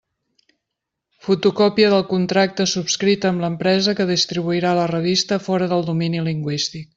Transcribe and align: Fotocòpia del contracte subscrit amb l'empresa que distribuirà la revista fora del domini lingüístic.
Fotocòpia 1.25 1.91
del 1.93 2.01
contracte 2.13 2.67
subscrit 2.71 3.27
amb 3.31 3.45
l'empresa 3.45 3.95
que 4.01 4.09
distribuirà 4.13 4.73
la 4.81 4.89
revista 4.97 5.39
fora 5.49 5.69
del 5.77 5.87
domini 5.93 6.25
lingüístic. 6.31 6.89